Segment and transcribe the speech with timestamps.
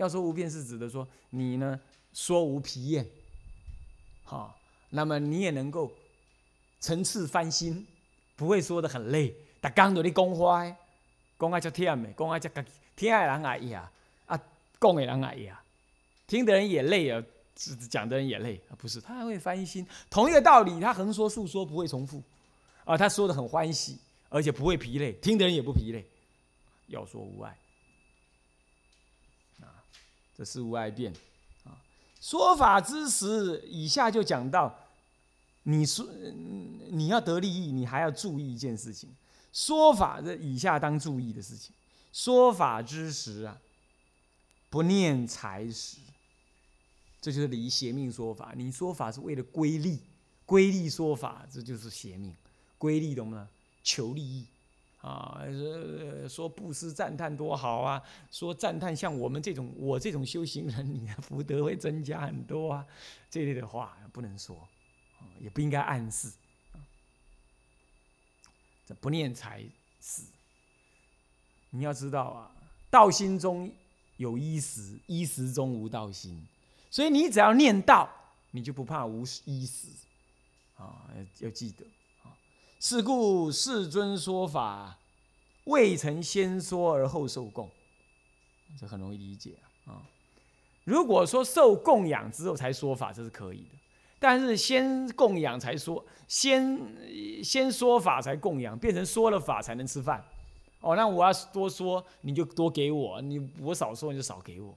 [0.00, 1.78] 要说无变是指的说你呢
[2.14, 3.06] 说无疲厌，
[4.24, 5.92] 好，那么你也能够
[6.80, 7.86] 层次翻新，
[8.34, 9.34] 不会说的很累。
[9.60, 10.64] 大刚都你讲话，
[11.38, 12.48] 讲啊叫忝的，讲啊叫
[12.96, 13.92] 听的人也呀，
[14.24, 14.40] 啊
[14.80, 15.62] 讲的人也呀，
[16.26, 17.22] 听的人也累啊，
[17.90, 19.86] 讲的人也累啊，不是，他还会翻新。
[20.08, 22.22] 同一个道理，他横说竖说不会重复，
[22.86, 23.98] 啊，他说的很欢喜，
[24.30, 26.06] 而且不会疲累，听的人也不疲累。
[26.86, 27.54] 要说无碍，
[30.40, 31.12] 这是无碍变，
[31.64, 31.76] 啊，
[32.18, 34.74] 说法之时，以下就讲到，
[35.64, 36.08] 你说
[36.88, 39.14] 你要得利益，你还要注意一件事情，
[39.52, 41.74] 说法这以下当注意的事情，
[42.10, 43.60] 说法之时啊，
[44.70, 45.98] 不念财时，
[47.20, 48.54] 这就是离邪命说法。
[48.56, 50.00] 你说法是为了归利，
[50.46, 52.34] 归利说法，这就是邪命，
[52.78, 53.46] 归利懂吗？
[53.82, 54.46] 求利益。
[55.00, 58.02] 啊，说说布施赞叹多好啊！
[58.30, 62.86] 说赞叹像我们这种我这种修行人，你的福德会增加很多啊！
[63.30, 64.68] 这类的话不能说，
[65.38, 66.30] 也不应该暗示。
[68.84, 69.64] 这不念财
[70.00, 70.24] 死。
[71.70, 72.50] 你要知道啊，
[72.90, 73.72] 道心中
[74.18, 76.46] 有衣食，衣食中无道心，
[76.90, 78.10] 所以你只要念道，
[78.50, 79.88] 你就不怕无衣食。
[80.76, 81.08] 啊，
[81.38, 81.86] 要记得。
[82.82, 84.98] 是故世尊说法，
[85.64, 87.70] 未曾先说而后受供，
[88.80, 90.00] 这很容易理解啊。
[90.84, 93.78] 如果说受供养之后才说法，这是可以的。
[94.18, 100.24] 但是先供养才说，先先说法才供养，变成说了法才能吃饭。
[100.80, 104.74] 哦，那我要多说，你就多给我；你我少说，你就少给我。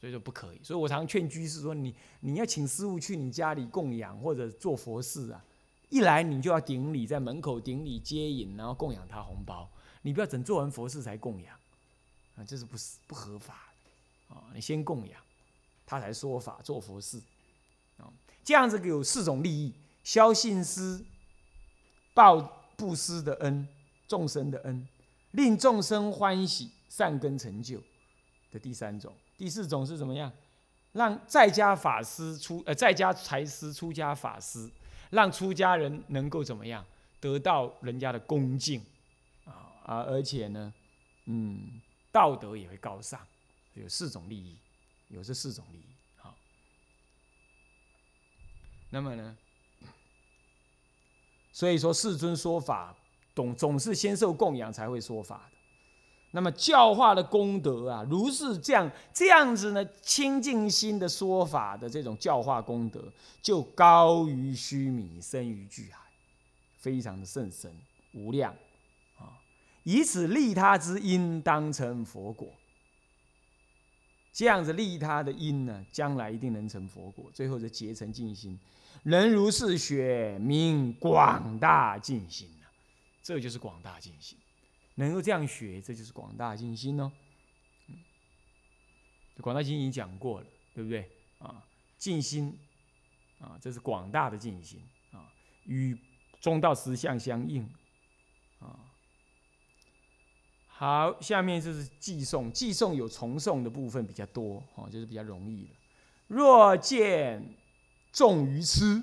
[0.00, 0.60] 所以说不可以。
[0.62, 5.44] 所以我常劝居士说，你你要请师傅去你家里供养或者做佛事啊。
[5.94, 9.70] 一来你就要顶礼，在门口顶礼接引，然后供养他红包。
[10.02, 11.56] 你不要等做完佛事才供养，
[12.34, 14.34] 啊，这是不是不合法的？
[14.34, 15.20] 啊，你先供养，
[15.86, 17.22] 他才说法做佛事，
[17.98, 18.10] 啊，
[18.42, 19.72] 这样子有四种利益：
[20.02, 21.00] 消信施、
[22.12, 22.40] 报
[22.76, 23.68] 布施的恩、
[24.08, 24.88] 众生的恩、
[25.30, 27.80] 令众生欢喜、善根成就
[28.50, 29.14] 的第三种。
[29.38, 30.32] 第四种是怎么样？
[30.90, 34.68] 让在家法师出呃，在家财师出家法师。
[35.10, 36.84] 让出家人能够怎么样
[37.20, 38.84] 得到人家的恭敬
[39.44, 40.02] 啊啊！
[40.02, 40.72] 而且呢，
[41.26, 43.20] 嗯，道德也会高尚。
[43.74, 44.56] 有四种利益，
[45.08, 45.86] 有这四种利益。
[46.16, 46.34] 好，
[48.90, 49.36] 那么呢，
[51.52, 52.94] 所以说世尊说法，
[53.34, 55.50] 总总是先受供养才会说法。
[56.36, 63.00] 那么教化的功德啊，如是这样这样子呢，清净心的说法的这种教化功德，
[63.40, 66.00] 就高于须弥，深于巨海，
[66.76, 67.72] 非常的甚深
[68.14, 68.52] 无量
[69.16, 69.38] 啊！
[69.84, 72.48] 以此利他之因，当成佛果。
[74.32, 78.58] 这样子利他的因呢，将来一定能成佛果，最后就结成净心。
[79.04, 82.48] 人如是学，名广大净心
[83.22, 84.36] 这就是广大净心。
[84.96, 87.10] 能够这样学，这就是广大尽心哦。
[87.88, 87.96] 嗯，
[89.40, 91.64] 广大尽心已经讲过了，对不对啊？
[91.98, 92.56] 静心
[93.40, 94.80] 啊，这是广大的静心
[95.12, 95.32] 啊，
[95.64, 95.98] 与
[96.40, 97.68] 中道实相相应
[98.60, 98.78] 啊。
[100.66, 105.70] 好，下面就是寄送，寄送有重送的部分比较多哦，就是比较容易的。
[106.28, 107.54] 若见
[108.12, 109.02] 众愚痴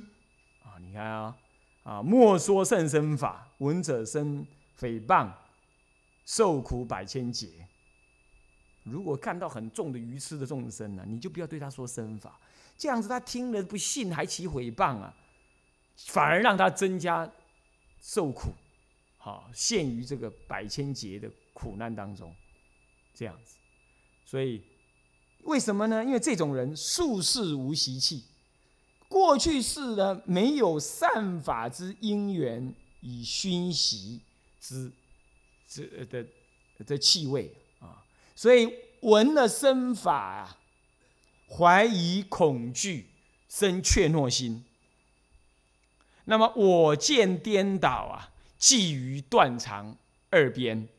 [0.63, 1.38] 啊，你看啊
[1.84, 4.46] 啊，莫说甚深法，闻者生
[4.80, 5.31] 诽谤。
[6.25, 7.67] 受苦百千劫。
[8.83, 12.39] 如果看到很重的愚痴的众生呢，你就不要对他说身法，
[12.77, 15.15] 这样子他听了不信，还起诽谤啊，
[16.07, 17.31] 反而让他增加
[18.01, 18.49] 受苦，
[19.17, 22.33] 好陷于这个百千劫的苦难当中，
[23.13, 23.57] 这样子。
[24.25, 24.63] 所以
[25.43, 26.03] 为什么呢？
[26.03, 28.23] 因为这种人术世无习气，
[29.07, 34.21] 过去世呢没有善法之因缘以熏习
[34.59, 34.91] 之。
[35.73, 36.25] 这的
[36.85, 37.49] 的气味
[37.79, 38.03] 啊，
[38.35, 38.69] 所以
[39.03, 40.57] 闻了身法啊，
[41.47, 43.07] 怀疑恐惧，
[43.47, 44.65] 生怯懦心。
[46.25, 49.95] 那么我见颠倒啊，寄于断肠
[50.29, 50.89] 二边。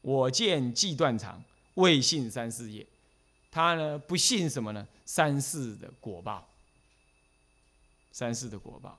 [0.00, 1.44] 我见即断肠，
[1.74, 2.86] 未信三世业。
[3.50, 4.88] 他呢不信什么呢？
[5.04, 6.48] 三世的果报，
[8.10, 8.98] 三世的果报，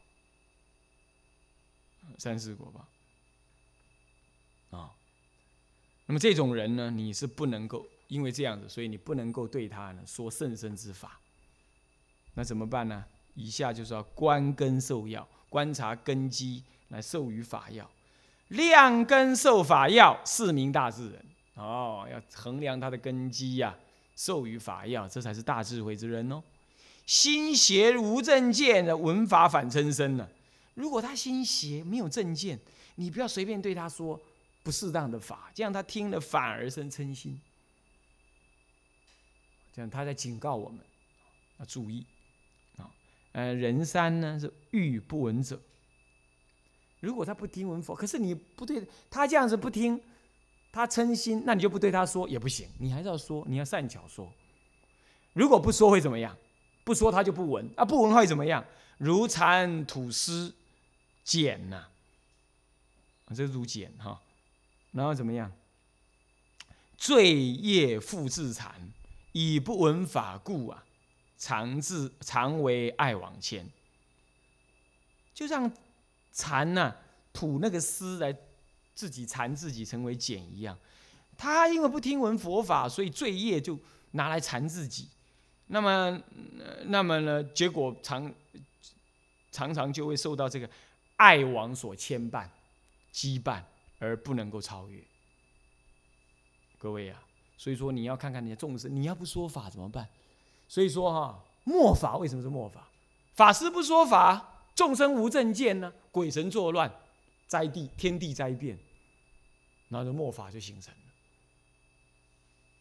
[2.19, 2.87] 三世果报。
[4.71, 4.91] 啊，
[6.05, 11.19] 那么这种人呢，你是不能够因为这样子，所以你不能够对他呢说甚深之法。
[12.33, 13.03] 那怎么办呢？
[13.35, 17.89] 以下就是要观根受药，观察根基来授予法药，
[18.49, 21.25] 量根受法药，是名大智人。
[21.55, 23.75] 哦，要衡量他的根基呀，
[24.15, 26.43] 授予法要，这才是大智慧之人哦。
[27.05, 30.27] 心邪无正见的闻法反嗔身呢？
[30.73, 32.59] 如果他心邪没有正见，
[32.95, 34.19] 你不要随便对他说
[34.65, 37.39] 不适当的法，这样他听了反而生嗔心。
[39.71, 40.83] 这样他在警告我们
[41.59, 42.03] 要注意
[42.77, 42.89] 啊。
[43.33, 45.61] 呃，人三呢是欲不闻者。
[46.99, 50.01] 如果他不听闻佛，可是你不对他这样子不听，
[50.71, 54.33] 他嗔心，那你就不对他说也不行，你还是要说，你要善巧说。
[55.33, 56.35] 如果不说会怎么样？
[56.83, 58.65] 不说他就不闻啊，不闻会怎么样？
[58.97, 60.55] 如蚕吐丝，
[61.23, 61.87] 茧呐，
[63.25, 64.19] 啊这是如茧哈。
[64.95, 65.51] 然后怎么样？
[66.97, 68.73] 罪业复自残，
[69.33, 70.85] 以不闻法故啊，
[71.37, 73.69] 常自常为爱往牵。
[75.33, 75.69] 就像
[76.31, 76.95] 蚕呐
[77.33, 78.33] 吐那个丝来
[78.93, 80.77] 自己缠自己成为茧一样，
[81.37, 83.77] 他因为不听闻佛法，所以罪业就
[84.11, 85.09] 拿来缠自己。
[85.67, 86.21] 那么，
[86.85, 87.43] 那么呢？
[87.43, 88.33] 结果常
[89.51, 90.69] 常常就会受到这个
[91.17, 92.47] 爱网所牵绊、
[93.11, 93.61] 羁绊，
[93.99, 95.03] 而不能够超越。
[96.77, 97.23] 各位啊，
[97.57, 100.07] 所以说你要看看那些众生，你要不说法怎么办？
[100.67, 102.89] 所以说哈，末法为什么是末法？
[103.33, 106.93] 法师不说法，众生无正见呢，鬼神作乱，
[107.47, 108.77] 灾地天地灾变，
[109.89, 111.11] 然后末法就形成了，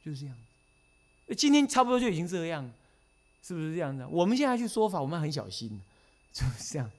[0.04, 0.36] 就是这样。
[1.36, 2.70] 今天差不多就已经这样，
[3.42, 4.06] 是不是这样的？
[4.08, 5.80] 我们现在去说法，我们很小心，
[6.32, 6.90] 就是这样，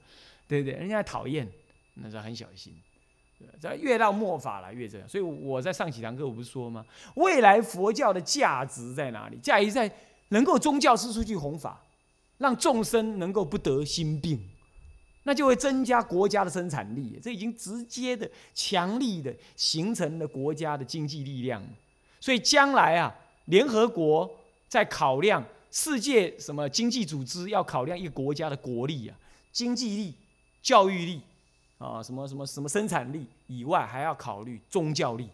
[0.48, 0.74] 对不对？
[0.74, 1.50] 人家讨厌，
[1.94, 2.74] 那是很小心。
[3.60, 5.08] 这越到末法了，越这样。
[5.08, 6.84] 所以我在上几堂课，我不是说吗？
[7.16, 9.36] 未来佛教的价值在哪里？
[9.38, 9.90] 价值在
[10.28, 11.82] 能够宗教师出去弘法，
[12.38, 14.40] 让众生能够不得心病，
[15.24, 17.18] 那就会增加国家的生产力。
[17.22, 21.62] 这已经直接的、强力的形成了国家的经济力量。
[22.20, 23.14] 所以将来啊。
[23.46, 24.28] 联合国
[24.66, 25.40] 在考量
[25.70, 29.16] 世界什么经济组织要考量一个国家的国力啊，
[29.52, 30.12] 经济力、
[30.60, 31.22] 教育力
[31.78, 35.28] 啊，什么什么什么生产力以外，还要考虑宗教力。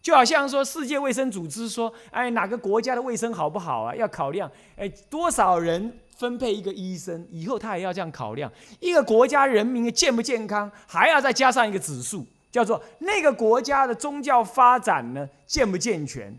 [0.00, 3.94] 就好像说世界卫生组织说，哎，哪个国家的卫生好不好啊？
[3.94, 8.50] 要考量，哎，多少人分配一个医生，以后他也要这样考量。
[8.78, 16.32] 一个国家人民健不健康，还要再加上一个指数，叫做那个国家的宗教发展呢健不健全。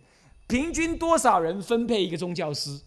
[0.47, 2.79] 平均多少人分配一个宗教师？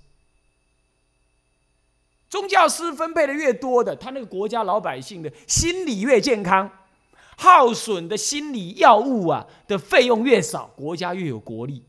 [2.33, 6.71] 宗教师分配的越多的，他那个国家老百姓的心理越健康，
[7.37, 11.85] 耗损的心理药物啊的费用越少，国家越有国力。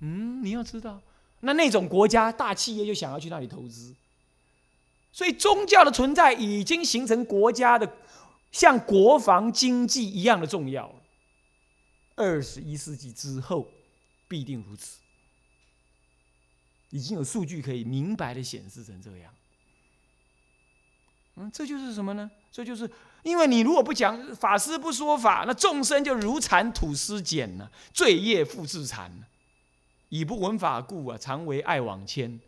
[0.00, 1.02] 嗯，你要知道，
[1.40, 3.94] 那那种国家大企业就想要去那里投资，
[5.12, 7.86] 所以宗教的存在已经形成国家的
[8.50, 10.94] 像国防经济一样的重要了。
[12.14, 13.68] 二十一世纪之后。
[14.28, 14.98] 必定如此，
[16.90, 19.32] 已经有数据可以明白的显示成这样。
[21.36, 22.30] 嗯，这就是什么呢？
[22.50, 22.90] 这就是
[23.22, 29.12] 因为你如果不讲法师不说法，那众生就如蚕吐丝茧了，罪业复自残
[30.08, 32.40] 以不闻法故啊，常为爱网牵。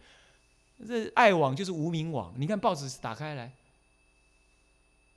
[0.86, 2.32] 这爱网就是无名网。
[2.36, 3.52] 你看报纸打开来。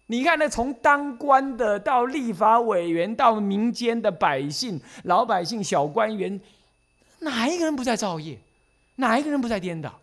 [0.07, 6.41] 你看，那从当官的到立法委员，到民间的百姓、老百姓、小官员，
[7.19, 8.37] 哪一个人不在造业？
[8.95, 9.99] 哪一个人不在颠倒？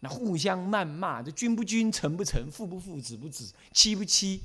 [0.00, 4.42] 那互相谩骂，这君不君，臣不臣，父不父，子不子，妻不妻，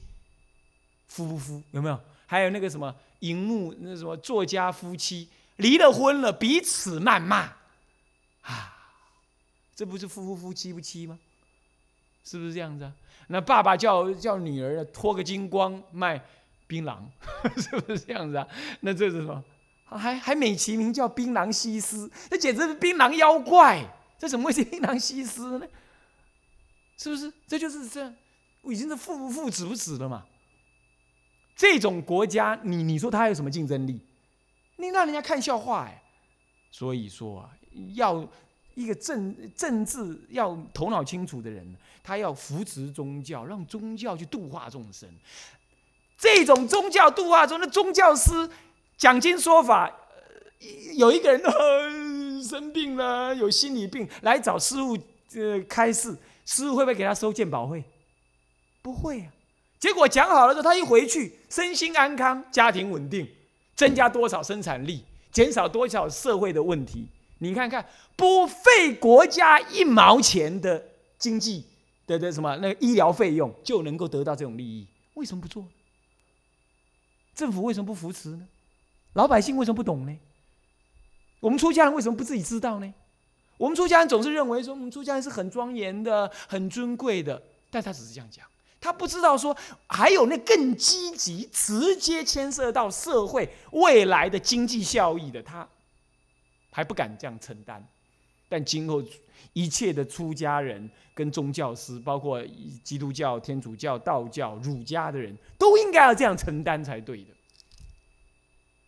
[1.07, 1.99] 夫不夫，有没有？
[2.25, 7.53] 还有那个什么荧幕，那什么作家夫妻离了婚了，彼此谩骂，
[8.41, 8.73] 啊，
[9.75, 11.19] 这不是夫不夫，妻不妻吗？
[12.23, 12.93] 是不是这样子啊？
[13.27, 16.23] 那爸爸叫叫女儿脱个精光卖
[16.67, 16.99] 槟榔，
[17.61, 18.47] 是不是这样子啊？
[18.79, 19.43] 那这是什么？
[19.97, 23.83] 还还美其名叫槟榔西施，这简直是槟榔妖怪！
[24.17, 25.67] 这怎么会是槟榔西施呢？
[26.97, 27.31] 是不是？
[27.47, 28.15] 这就是这样，
[28.63, 30.25] 已经是父不父子不子了嘛？
[31.55, 33.99] 这种国家，你你说他有什么竞争力？
[34.77, 36.01] 你让人家看笑话哎！
[36.71, 37.49] 所以说啊，
[37.93, 38.27] 要。
[38.73, 45.09] 一个政政治要头脑清楚的人，他要扶持宗教，让宗教去度化众生。
[46.17, 48.49] 这种宗教度化中的宗教师
[49.01, 49.91] 讲经说法，
[50.95, 51.41] 有一个人
[52.43, 54.95] 生病了，有心理病来找师傅
[55.33, 56.15] 呃开示，
[56.45, 57.83] 师傅会不会给他收鉴保费？
[58.83, 59.33] 不会啊。
[59.79, 63.27] 结果讲好了之后，他一回去，身心安康，家庭稳定，
[63.75, 67.07] 增加多少生产力，减少多少社会的问题。
[67.39, 67.83] 你看看，
[68.15, 70.85] 不费国家一毛钱的
[71.17, 71.65] 经济
[72.05, 75.65] 的的什么那个医疗费用，就能够得到这种利益，为什么不做？
[77.33, 78.47] 政府为什么不扶持呢？
[79.13, 80.17] 老百姓为什么不懂呢？
[81.39, 82.93] 我们出家人为什么不自己知道呢？
[83.57, 88.45] 我们出家人总是认为说，我们出家人是很庄严的、很尊贵的，但他只是这样讲，
[88.79, 89.55] 他不知道说
[89.87, 95.67] 还有那更积极、直接牵涉到社会未来的经济效益的，他
[96.71, 97.85] 还不敢这样承担。
[98.49, 99.03] 但今后
[99.53, 102.43] 一切的出家人跟宗教师，包括
[102.83, 107.31] 基督教、天主教、道教、儒家的人都应该要这样承担才对的。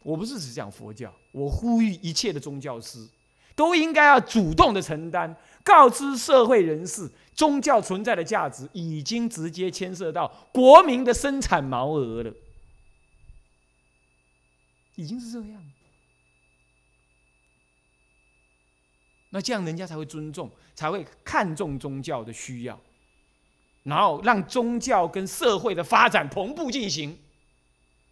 [0.03, 3.07] 我不是只讲佛教，我呼吁一切的宗教师。
[3.55, 12.33] 都应该要主动的承担，告知社会人士，宗教存在的价值已经直接牵涉到国民的生产毛额了，
[14.95, 15.63] 已经是这样。
[19.29, 22.81] 那这样人家才会尊重，才会看重宗教的需要，
[23.83, 27.15] 然后让宗教跟社会的发展同步进行。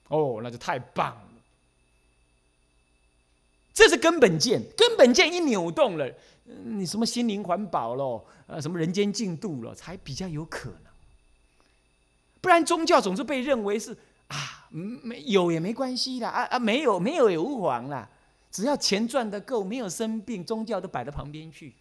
[0.10, 1.31] 哦，那就太棒了。
[3.74, 6.14] 这是根本键，根本键一扭动了，
[6.66, 10.92] 你什么心灵环保咯，呃，什么人间净土了，才比较有可能。
[12.42, 13.96] 不然宗教总是被认为是
[14.28, 18.10] 啊，没有也没关系的啊啊，没有没有也无妨啦，
[18.52, 21.74] 只要钱赚得够，没有生病，宗教都摆到旁边去，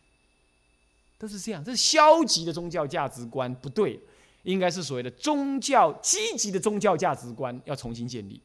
[1.19, 1.65] 都是这样。
[1.65, 3.99] 这是消极的宗教价值观，不对，
[4.43, 8.41] 应该是所谓的宗教积极的宗教价值观要重新建立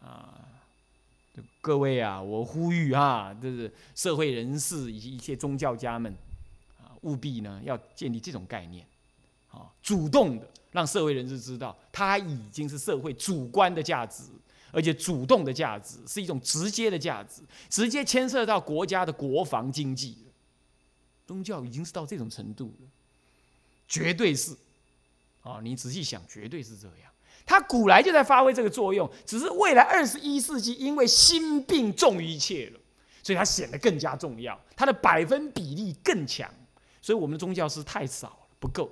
[0.00, 0.35] 啊。
[1.66, 6.14] 各位啊，我呼吁哈，就是社会人士以及一些宗教家们
[6.78, 8.86] 啊，务必呢要建立这种概念，
[9.50, 14.22] 啊，主动的让社会人士知道，它已经是社会主观的价值，
[14.70, 20.18] 而且主动的价值是一种直接的价值，直接牵涉到国家的国防经济
[21.26, 22.88] 宗教已经是到这种程度了，
[23.88, 24.56] 绝对是，
[25.42, 27.10] 啊，你仔细想，绝对是这样。
[27.46, 32.80] 它古来就在发挥这个作用，只是未来二十一世纪，因为心病重于一切了，
[33.22, 36.52] 所以它显得更加重要，它的百分比例更强。
[37.00, 38.90] 所以我们的宗教是太少了，不够。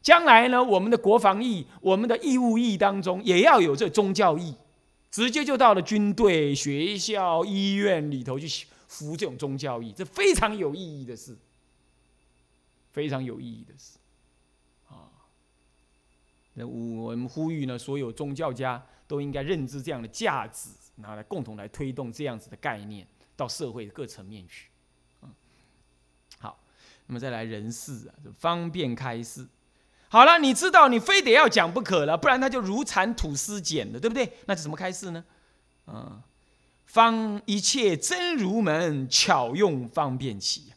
[0.00, 4.54] 将来呢，我们的国防义、我们的义务义当中，也要有这宗教义，
[5.10, 11.36] 直接就到了军队、学校、医院里头去服这种宗教义，这非常有意义的事，
[12.90, 13.98] 非常有意义的事。
[16.60, 24.68] 那我们呼吁呢，所有宗教家都应该认知这样的价值，拿来共同来推动这样子的概念到社会各层面去。
[25.22, 25.30] 嗯，
[26.38, 26.60] 好，
[27.06, 29.46] 那么再来人事啊，方便开示。
[30.08, 34.30] 好了，你知道你非得要讲不可了，不然他就如蚕吐丝茧了，对不对？
[34.46, 35.24] 那是怎么开示呢？
[35.86, 36.22] 嗯，
[36.84, 40.72] 方一切真如门巧用方便起，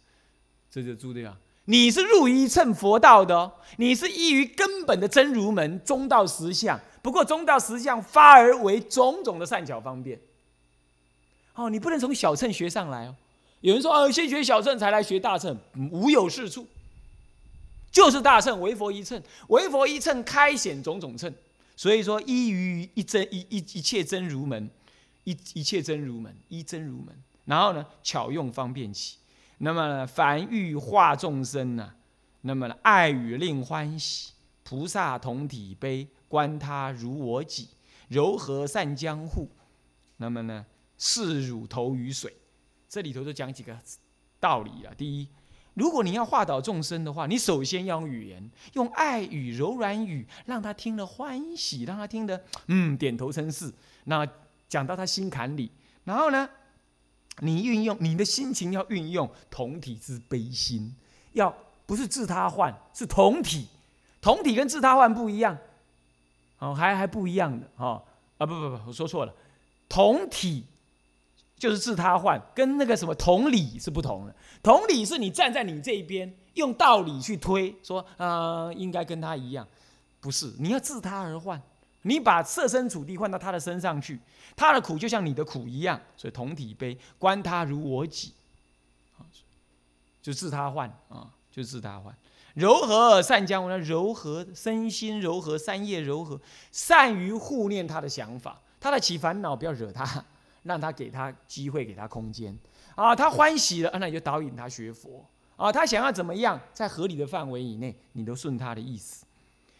[0.71, 1.37] 这就注定啊。
[1.65, 6.79] 你是入一乘佛道的，你是依于根本的真如门中道实相。
[7.01, 10.19] 不过中道实相发而为种种的善巧方便。
[11.53, 13.15] 哦，你不能从小乘学上来哦。
[13.61, 15.57] 有人说哦，先学小乘才来学大乘，
[15.91, 16.67] 无有是处。
[17.91, 21.33] 就是大乘为佛一乘，为佛一乘开显种种乘。
[21.75, 24.69] 所以说依于一真一一一切真如门，
[25.23, 27.15] 一一切真如门一真如门，
[27.45, 29.17] 然后呢巧用方便起。
[29.59, 31.93] 那么凡欲化众生呢，
[32.41, 34.33] 那么爱与令欢喜，
[34.63, 37.69] 菩萨同体悲，观他如我己，
[38.09, 39.49] 柔和善江护。
[40.17, 40.65] 那么呢，
[40.97, 42.35] 视乳头于水，
[42.89, 43.77] 这里头就讲几个
[44.39, 44.93] 道理啊。
[44.97, 45.27] 第一，
[45.75, 53.71] 如果你要化导众生的话，你首先要用语言，用爱语、柔软语，让他听了欢喜，让他听得嗯点头称是，
[54.05, 54.27] 那
[54.67, 55.71] 讲到他心坎里，
[56.03, 56.49] 然后呢？
[57.39, 60.95] 你运用你的心情要运用同体之悲心，
[61.33, 61.53] 要
[61.85, 63.67] 不是自他换，是同体，
[64.21, 65.57] 同体跟自他换不一样，
[66.59, 68.03] 哦，还还不一样的哈
[68.37, 69.33] 啊不不不，我说错了，
[69.89, 70.65] 同体
[71.57, 79.67] 就是自他换，跟那个什么同理是不同的，同理是你站在你这一边，用道理去推，说啊应该跟他一样，
[80.19, 81.61] 不是，你要自他而换。
[82.03, 84.19] 你把设身处地换到他的身上去，
[84.55, 88.33] 他的苦就像你的苦一样，所以同体悲，观他如我己，
[90.21, 92.15] 就自他换啊，就自他换。
[92.53, 96.39] 柔和善将呢，柔和身心柔和，三业柔和，
[96.71, 100.23] 善于护念他的想法，他的起烦恼不要惹他，
[100.63, 102.55] 让他给他机会，给他空间
[102.95, 103.15] 啊。
[103.15, 105.71] 他欢喜了，那你就导引他学佛啊。
[105.71, 109.25] 他想要怎么样，在合理的范围以内，你都顺他的意思，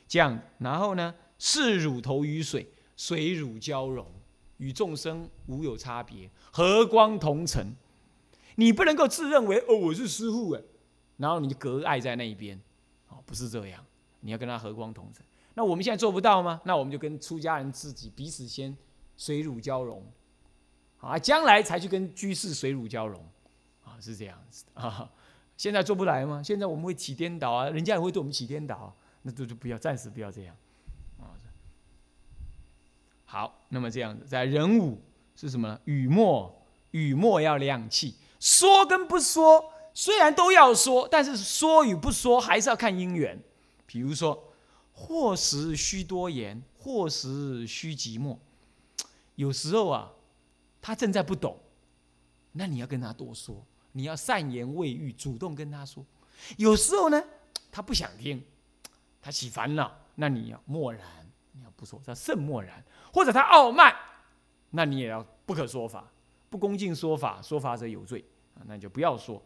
[0.08, 1.14] 这样，然后呢？
[1.38, 4.06] 视乳头于水，水乳交融，
[4.58, 7.76] 与众生无有差别，和光同尘。
[8.56, 10.62] 你不能够自认为哦，我是师傅哎，
[11.18, 12.60] 然后你就隔爱在那一边，
[13.10, 13.84] 哦，不是这样，
[14.20, 15.26] 你要跟他和光同尘。
[15.56, 16.62] 那我们现在做不到吗？
[16.66, 18.76] 那我们就跟出家人自己彼此先
[19.18, 20.04] 水乳交融，
[21.00, 23.24] 啊，将来才去跟居士水乳交融，
[23.84, 25.12] 啊，是这样子啊。
[25.58, 26.42] 现在做不来吗？
[26.44, 30.56] 现在我们会起颠倒啊，人家也会对我们起颠倒，那就就不要，暂时不要这样，
[33.34, 35.02] 好，那么这样子，在人五
[35.36, 35.80] 是什么呢？
[35.86, 43.42] 语默，语默要亮气，说跟不说，虽然都要说，但是说与不说还是要看因缘。
[43.88, 44.54] 比如说，
[44.92, 48.38] 或时须多言，或时须寂寞。
[49.34, 50.12] 有时候啊，
[50.80, 51.58] 他正在不懂，
[52.52, 56.06] 那你要跟他多说，你要善言慰喻，主动跟他说。
[56.58, 57.24] 有时候呢，
[57.72, 58.44] 他不想听，
[59.20, 61.02] 他起烦恼，那你要默然，
[61.54, 62.84] 你要不说，叫甚默然。
[63.12, 63.94] 或者他傲慢，
[64.72, 66.12] 那你也要不可说法，
[66.50, 68.24] 不恭敬说法，说法者有罪
[68.56, 69.42] 啊，那就不要说。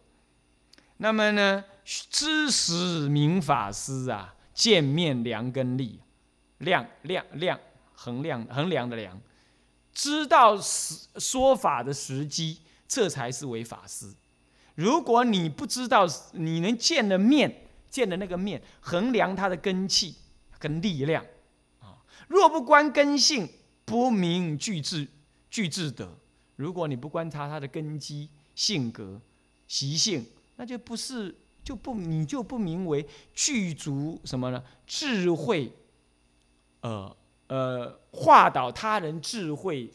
[0.97, 5.99] 那么呢，知识明法师啊，见面量跟力，
[6.59, 7.59] 量量量
[7.93, 9.19] 衡量衡量的量。
[9.93, 14.13] 知道时说法的时机，这才是为法师。
[14.75, 20.15] 如果你不知道，你能见了面，见的那个面，衡量他的根气
[20.59, 21.25] 跟力量。
[22.27, 23.49] 若不观根性，
[23.85, 25.07] 不明具智
[25.49, 26.17] 具智德。
[26.55, 29.21] 如果你不观察他的根基、性格、
[29.67, 34.63] 习性，那就不是就不你就不名为具足什么呢？
[34.85, 35.71] 智慧，
[36.81, 37.15] 呃。
[37.49, 39.89] 呃，化导他人智慧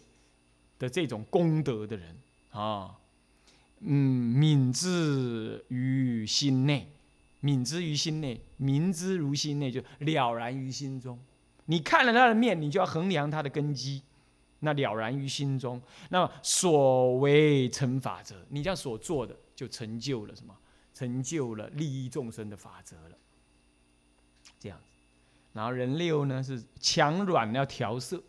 [0.78, 2.16] 的这种功德的人
[2.48, 2.96] 啊，
[3.80, 6.90] 嗯，敏之于心内，
[7.40, 11.18] 敏之于心内，明之如心内，就了然于心中。
[11.72, 14.02] 你看了他的面，你就要衡量他的根基，
[14.58, 15.80] 那了然于心中。
[16.10, 20.54] 那所为成法则，你这样所做的，就成就了什么？
[20.92, 23.16] 成就了利益众生的法则了。
[24.60, 24.78] 这样。
[25.54, 28.22] 然后人六呢是强软要调色，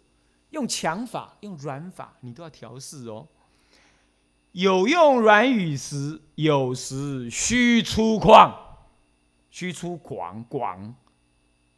[0.52, 3.28] 用强法用软法，你都要调试哦。
[4.54, 8.56] 有用软语时，有时须粗犷，
[9.52, 10.96] 须粗广广，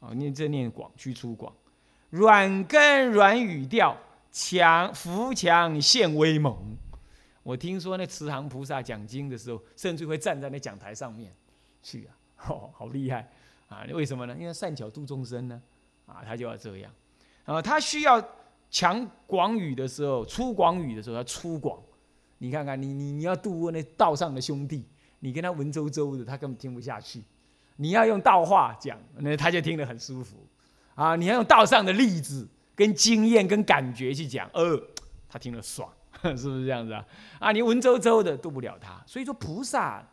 [0.06, 1.52] 啊，念这念广，去粗广，
[2.10, 3.98] 软根软语调，
[4.32, 6.78] 强扶强现威猛。
[7.42, 11.34] 我听说那慈航菩萨讲经的时候，甚至会站在那讲台上面
[11.82, 13.28] 去啊，哦，好厉害。
[13.68, 14.36] 啊，为什么呢？
[14.40, 15.60] 因为善巧度众生呢，
[16.06, 16.92] 啊，他就要这样，
[17.46, 18.24] 啊，他需要
[18.70, 21.82] 强广语的时候，粗广语的时候，他粗广。
[22.38, 24.86] 你看看，你你你要度过那道上的兄弟，
[25.20, 27.24] 你跟他文绉绉的，他根本听不下去。
[27.76, 30.38] 你要用道话讲，那他就听得很舒服。
[30.96, 34.82] 啊，你要用道上的例子、跟经验、跟感觉去讲，呃，
[35.30, 37.06] 他听得爽， 是不是这样子啊？
[37.40, 39.04] 啊，你文绉绉的度不了他。
[39.06, 40.06] 所以说，菩萨。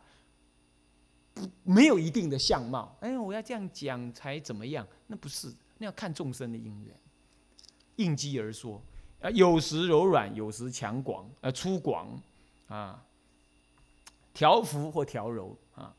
[1.35, 4.87] 不没有一定的相貌，哎，我要这样讲才怎么样？
[5.07, 6.95] 那不是，那要看众生的因缘，
[7.95, 8.79] 应机而说。
[9.19, 12.07] 啊，有时柔软，有时强广，呃，粗广，
[12.67, 13.03] 啊，
[14.31, 15.91] 调伏或调柔，啊，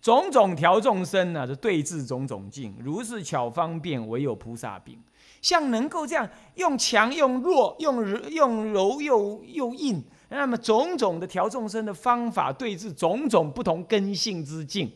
[0.00, 4.98] 种种调众生呢，是对治种种境，如是巧方便，唯有菩萨秉。
[5.42, 10.02] 像能够这样用强用弱，用用柔又又硬。
[10.28, 14.92] 那么种种的调众生的方法，对治种种不同根性之境，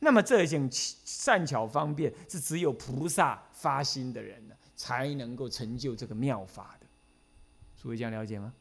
[0.00, 6.86] 那么这种善巧方便是只有菩萨发心的人呢，才能够成就这个妙法的。
[7.80, 8.52] 诸位这样了解吗？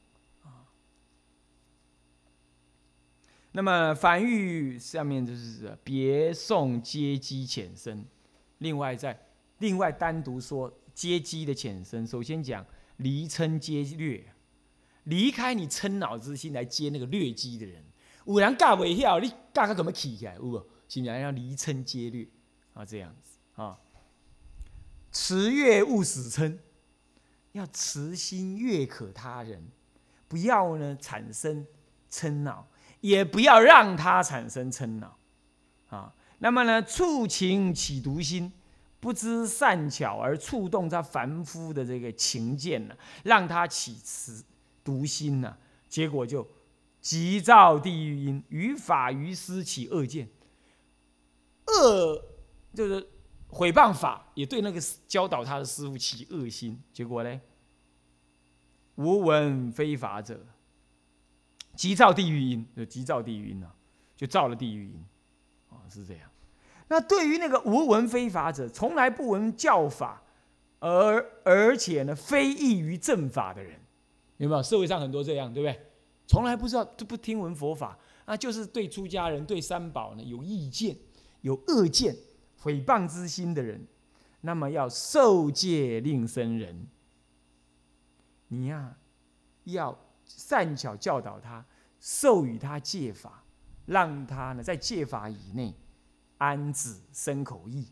[3.54, 8.06] 那么梵语下面就是别送阶机浅深，
[8.58, 9.28] 另外在
[9.60, 12.66] 另外单独说阶机的浅深，首先讲
[12.98, 14.24] 离称阶略。
[15.06, 17.84] 离开你嗔恼之心来接那个劣迹的人，
[18.26, 20.36] 有人教未晓，你教他怎么起来？
[20.36, 20.58] 有无？
[20.88, 22.28] 是不是要离嗔接劣
[22.74, 22.86] 啊？
[22.86, 23.78] 这样子啊？
[25.12, 26.58] 慈悦勿死嗔，
[27.52, 29.62] 要慈心悦可他人，
[30.28, 31.68] 不要呢产生
[32.10, 32.68] 嗔恼，
[33.04, 35.18] 也不要让他产生嗔恼
[35.90, 36.16] 啊。
[36.40, 38.52] 那么呢，触情起毒心，
[39.00, 44.44] 不知善巧而触动他凡夫的这个情见呢，让他起慈。
[44.86, 46.46] 毒心呢，结果就
[47.00, 50.28] 急躁地狱因，于法于师起恶见，
[51.68, 52.22] 恶
[52.74, 53.08] 就是
[53.48, 57.40] 毁谤法，也对那个教导他的师傅起恶心，结果呢，
[58.96, 60.46] 无闻非法者，
[61.76, 63.68] 急躁地狱因，就急躁地狱因呐，
[64.16, 65.06] 就造了地狱因，
[65.70, 66.30] 啊，是这样。
[66.88, 70.22] 那对于那个无闻非法者，从来不闻教法，
[70.80, 73.80] 而而且呢，非异于正法的人。
[74.38, 75.80] 有没有社会上很多这样，对不对？
[76.28, 80.98] 从来不知道都不听闻佛法啊，就是对出家人、对三宝呢有意见、
[81.42, 82.16] 有恶见、
[82.62, 83.86] 诽谤之心的人，
[84.42, 86.88] 那么要受戒令生人。
[88.48, 88.98] 你呀，
[89.66, 89.98] 要
[90.38, 91.66] 善巧教导他，
[92.00, 93.44] 授予他戒法，
[93.86, 95.74] 让他呢在戒法以内
[96.38, 97.88] 安止身口意，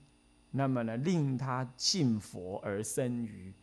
[0.52, 3.54] 那么呢令他信佛而生于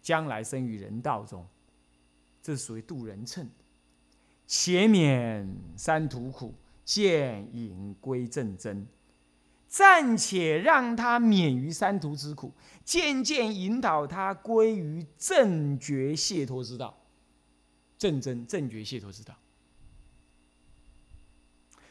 [0.00, 1.46] 将来生于人道中，
[2.42, 3.48] 这是属于度人乘。
[4.46, 8.86] 且免三途苦，渐引归正真。
[9.68, 12.52] 暂且让他免于三途之苦，
[12.84, 16.98] 渐渐引导他归于正觉解脱之道，
[18.00, 19.32] 正真正觉解脱之道。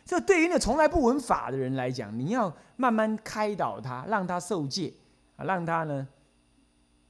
[0.04, 4.92] 这对于那从来不闻法的人来讲，你要慢慢开导他，让他受戒
[5.38, 6.08] 啊，让他呢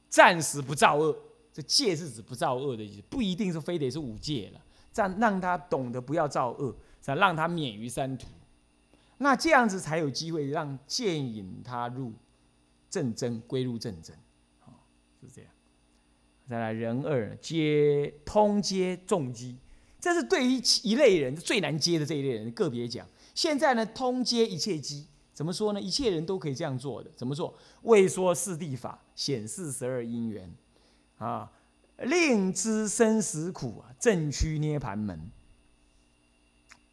[0.08, 1.16] 暂时不造恶。
[1.52, 4.60] 这戒是指不造恶的意思，不一定是非得是五戒了。
[4.94, 8.26] 让让他懂得不要造恶，才让他免于三途。
[9.16, 12.12] 那这样子才有机会让渐引他入
[12.90, 14.14] 正真，归入正真，
[14.58, 14.86] 好
[15.22, 15.50] 是这样。
[16.50, 19.56] 再来人二接通接重击，
[20.00, 23.06] 这是对于一类人最难接的这一类人个别讲。
[23.36, 25.80] 现在呢，通接一切机，怎么说呢？
[25.80, 27.10] 一切人都可以这样做的。
[27.14, 27.56] 怎么做？
[27.82, 30.52] 未说四谛法，显示十二因缘，
[31.18, 31.48] 啊，
[31.98, 35.30] 令知生死苦啊，正趋涅盘门。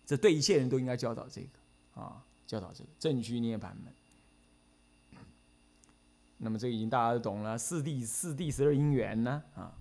[0.05, 1.99] 这对一切人都应该教导这个。
[1.99, 3.91] 啊，教导这个正虚涅盘门。
[6.39, 9.73] 那么这个已经大家都懂了，四谛四谛十二因缘呢啊。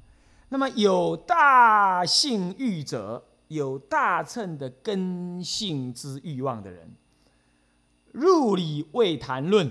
[0.48, 6.94] 那么有大性欲者，有大乘的根性之欲望的人，
[8.12, 9.70] 入理未谈论，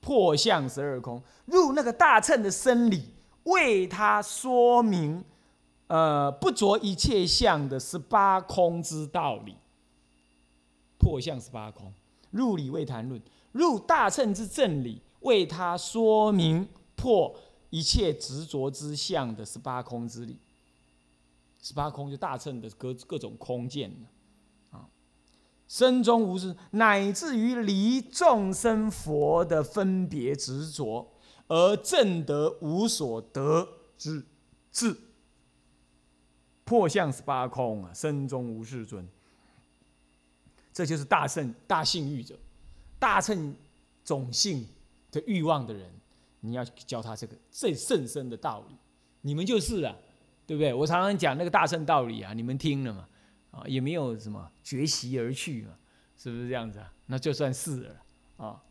[0.00, 5.24] 破相十二空，入那个大乘的生理，为他说明，
[5.88, 9.56] 呃，不着一切相的十八空之道理。
[10.98, 11.92] 破相十八空，
[12.30, 13.20] 入理未谈论，
[13.56, 17.34] 入大乘之正理，为他说明破
[17.70, 20.38] 一切执着之相的十八空之理。
[21.60, 23.90] 十八空就大乘的各各种空见
[24.70, 24.86] 啊，
[25.66, 31.10] 身中无事，乃至于离众生佛的分别执着，
[31.48, 33.66] 而正得无所得
[33.98, 34.24] 之
[34.70, 34.96] 智。
[36.62, 39.08] 破相十八空啊，身中无世尊。
[40.72, 42.38] 这就是大圣大性欲者，
[42.98, 43.54] 大乘
[44.04, 44.66] 种性
[45.10, 45.90] 的欲望的人，
[46.40, 48.74] 你要教他这个最甚深的道理，
[49.22, 49.96] 你们就是了，
[50.46, 50.72] 对不对？
[50.72, 53.08] 我常常讲那个大乘道理啊，你们听了嘛，
[53.50, 55.72] 啊，也没有什么绝习而去嘛，
[56.16, 56.92] 是不是这样子啊？
[57.06, 57.96] 那就算是了
[58.36, 58.62] 啊。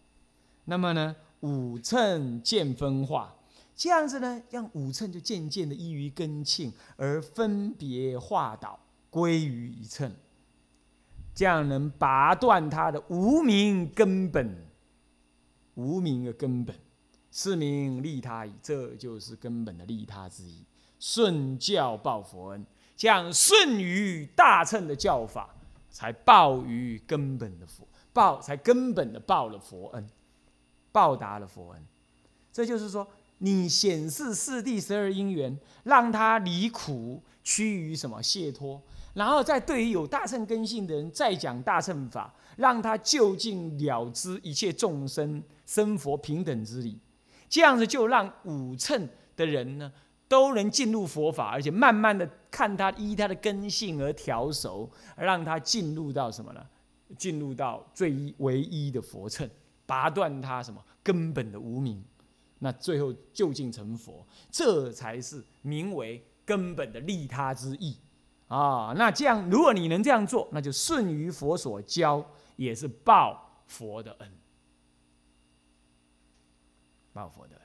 [0.65, 3.35] 那么呢，五乘渐分化，
[3.75, 10.11] 这样子呢，让五乘就渐渐的依于根性而分别化导，归于一乘。
[11.35, 14.65] 这样能拔断他的无名根本，
[15.73, 16.73] 无名的根本，
[17.29, 18.53] 是名利他矣。
[18.63, 20.63] 这就是根本的利他之一。
[20.97, 25.53] 顺教报佛恩，这样顺于大乘的教法，
[25.91, 30.07] 才报于根本的佛报，才根本的报了佛恩，
[30.93, 31.85] 报答了佛恩。
[32.53, 33.05] 这就是说，
[33.39, 38.81] 你显示四谛十二因缘，让他离苦，趋于什么解脱。
[39.15, 46.99] 然后再对于有大乘根性的人，再讲大乘法，让他就近了知一切众生生佛平等之理，
[47.49, 49.91] 这样子就让五乘的人呢，
[50.27, 56.61] 都能进入佛法，而且慢慢的看他依他的根性而调熟，让他进入到什么呢？
[57.17, 59.49] 进入到最唯一的佛乘，
[59.85, 62.03] 拔断他什么根本的无名，
[62.59, 67.95] 那最后就近成佛，这才是名为根本的利他之意。
[68.47, 72.23] 啊，那这样，如果你能这样做，那就顺于佛所教，
[72.57, 74.31] 也是报佛的恩，
[77.11, 77.61] 报佛的恩。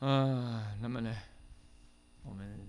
[0.00, 1.10] 嗯，那么呢，
[2.22, 2.60] 我们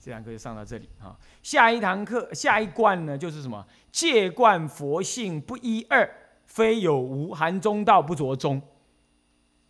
[0.00, 1.16] 这堂课就上到这里啊。
[1.44, 3.64] 下一堂课，下一贯呢，就是什么？
[3.92, 6.10] 戒贯佛性不一二，
[6.46, 8.60] 非有无，含中道不着中。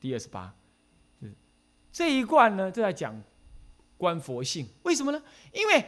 [0.01, 0.55] 第二十八，
[1.93, 3.23] 这一贯呢，就在讲。
[3.97, 5.23] 观佛性，为什么呢？
[5.53, 5.85] 因为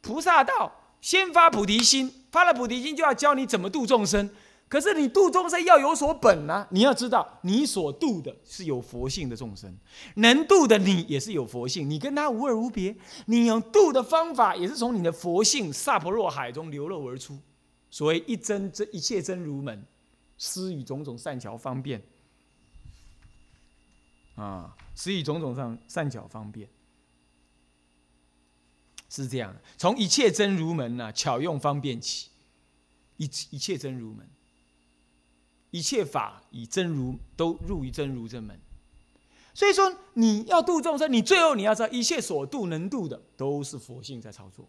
[0.00, 4.30] 菩萨道先发菩提心，发了菩提心就要教你怎么度众生。
[4.66, 9.72] 可是你度众生要有所本啊，你要知道你所度的是有佛性的众生，
[10.16, 12.96] 能度的你也是有佛性，你跟他无二无别。
[13.26, 17.38] 你用度的方法也是从你的佛性萨婆若海中流露而出。
[17.90, 19.84] 所谓一真真一切真如门，
[20.38, 22.02] 施与种种善巧方便
[24.34, 26.68] 啊，施与种种上善巧方便。
[29.22, 32.30] 是这样的，从一切真如门呢，巧用方便起，
[33.16, 34.28] 一一切真如门，
[35.70, 38.58] 一切法以真如都入于真如这门。
[39.54, 44.68] 所以说你要度众生，你最后你要知道，一切所度能度的都是佛性在操作。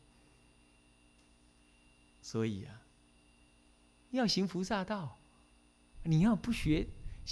[2.22, 2.82] 所以啊，
[4.12, 5.18] 要行菩萨道，
[6.04, 6.88] 你要不学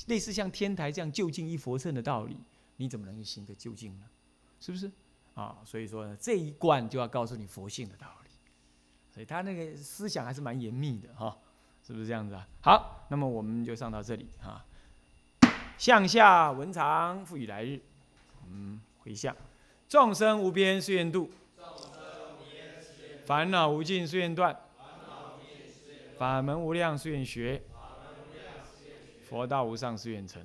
[0.07, 2.37] 类似像天台这样就近一佛乘的道理，
[2.77, 4.05] 你怎么能行得究竟呢？
[4.59, 4.91] 是不是？
[5.35, 8.29] 啊，所以说呢，这一贯就要告诉你佛性的道理。
[9.09, 11.37] 所以他那个思想还是蛮严密的哈，
[11.85, 12.47] 是不是这样子啊？
[12.61, 14.65] 好，那么我们就上到这里哈。
[15.77, 17.79] 向下文长赋予来日，
[18.47, 19.35] 嗯，回向，
[19.87, 21.29] 众生无边誓愿度，
[23.25, 24.57] 烦恼无尽誓愿断，
[26.17, 27.61] 法门无量誓愿学，
[29.29, 30.43] 佛道无上誓愿成，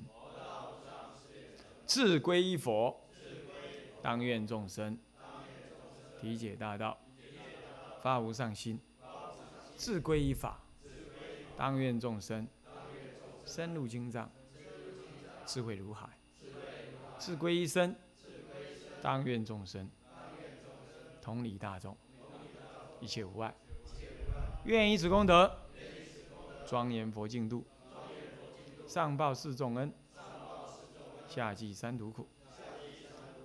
[1.85, 2.99] 自归依佛，
[4.01, 4.97] 当愿众生
[6.19, 6.97] 体解大道，
[8.01, 8.79] 发无上心，
[9.75, 10.61] 自归依法，
[11.57, 12.47] 当愿众生
[13.45, 14.29] 深入经藏。
[15.45, 16.07] 智慧如海，
[17.17, 17.95] 自归一生，
[19.01, 19.89] 当愿众生
[21.19, 21.97] 同理大众，
[23.01, 23.51] 一切无碍。
[24.65, 25.51] 愿以此功德，
[26.67, 27.65] 庄严佛净土，
[28.85, 29.91] 上报四重恩，
[31.27, 32.29] 下济三途苦。